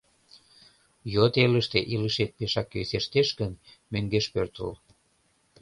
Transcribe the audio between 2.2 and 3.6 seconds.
пешак йӧсештеш гын,